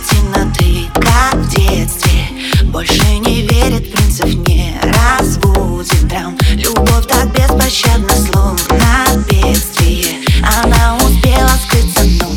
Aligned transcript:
перейти 0.00 0.22
на 0.28 0.52
ты, 0.54 0.88
как 0.94 1.34
в 1.34 1.48
детстве. 1.48 2.28
Больше 2.64 3.02
не 3.18 3.42
верит 3.42 3.86
в 3.86 3.92
принцип, 3.92 4.26
не 4.48 4.78
разбудит 4.82 6.08
драм. 6.08 6.36
Любовь 6.52 7.06
так 7.06 7.32
беспощадна, 7.32 8.14
словно 8.16 9.24
бедствие. 9.28 10.18
Она 10.62 10.96
успела 10.96 11.50
скрыться, 11.66 12.04
но 12.20 12.30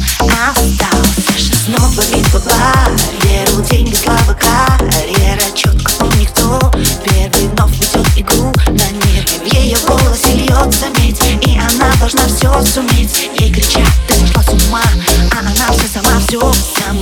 остался 0.49 1.33
Снова 1.65 2.01
бит 2.11 2.31
по 2.31 2.39
барьеру, 2.39 3.61
деньги, 3.69 3.95
слава, 3.95 4.33
карьера. 4.33 5.41
Четко 5.55 5.91
помни, 5.93 6.25
кто 6.25 6.71
первый 7.05 7.47
вновь 7.49 7.73
ведет 7.79 8.07
игру 8.17 8.51
на 8.67 8.89
нерве 8.91 9.39
В 9.41 9.53
ее 9.53 9.77
голосе 9.87 10.33
льется 10.33 10.87
медь, 10.99 11.21
и 11.45 11.57
она 11.57 11.95
должна 11.99 12.25
все 12.27 12.61
суметь. 12.63 13.29
Ей 13.39 13.51
кричат, 13.51 13.87
ты 14.07 14.22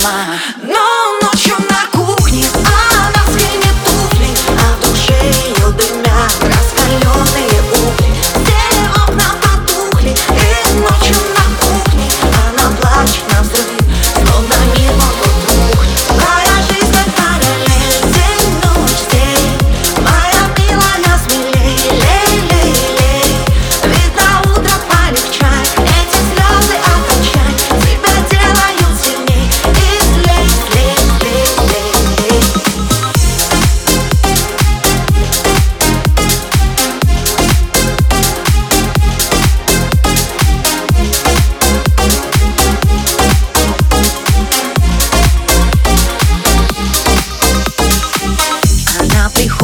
все 0.02 0.08
сама 0.08 0.91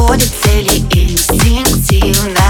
В 0.09 0.43
цели 0.43 0.79
инстинктивно. 0.91 2.41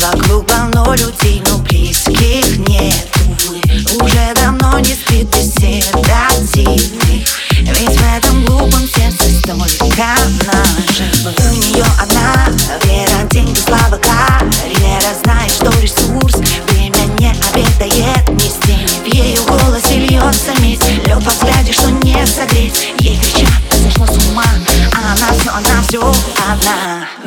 Вокруг 0.00 0.46
полно 0.46 0.94
людей, 0.94 1.40
но 1.48 1.58
близких 1.58 2.58
нет, 2.68 3.08
увы 3.24 3.60
Уже 4.02 4.34
давно 4.34 4.80
не 4.80 4.94
спит 4.94 5.28
без 5.28 5.54
седативных 5.54 7.28
Ведь 7.52 7.96
в 7.96 8.16
этом 8.16 8.44
глупом 8.46 8.88
сердце 8.88 9.30
столько 9.38 10.06
наживы 10.46 11.34
У 11.50 11.54
нее 11.54 11.84
одна 12.00 12.48
вера, 12.84 13.28
деньги, 13.30 13.60
слава, 13.60 13.96
карьера. 13.96 15.14
Знает, 15.22 15.52
что 15.52 15.70
ресурс 15.80 16.34
время 16.68 17.04
не 17.18 17.30
обедает 17.30 18.28
ни 18.28 18.48
с 18.48 18.56
теми 18.66 19.08
В 19.08 19.14
ее 19.14 19.40
голосе 19.42 19.98
льется 19.98 20.52
медь 20.60 20.82
Лед 21.06 21.18
взгляде, 21.18 21.72
что 21.72 21.90
не 21.90 22.26
согреть. 22.26 22.88
Ей 22.98 23.18
кричат, 23.18 23.47
your 25.92 26.02
line. 26.02 27.17